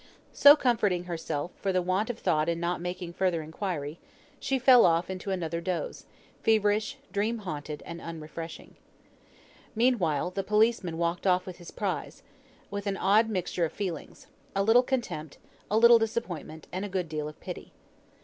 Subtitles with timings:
[0.33, 3.99] So, comforting herself for her want of thought in not making further inquiry,
[4.39, 6.07] she fell off into another doze,
[6.41, 8.77] feverish, dream haunted, and unrefreshing.
[9.75, 12.23] Meanwhile, the policeman walked off with his prize,
[12.71, 14.25] with an odd mixture of feelings;
[14.55, 15.37] a little contempt,
[15.69, 17.71] a little disappointment, and a good deal of pity.